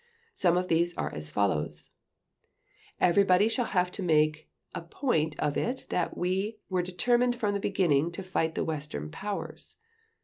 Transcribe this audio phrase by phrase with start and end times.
[0.33, 1.91] Some of these are as follows:
[2.99, 7.59] "Everybody shall have to make a point of it that we were determined from the
[7.59, 9.77] beginning to fight the Western Powers.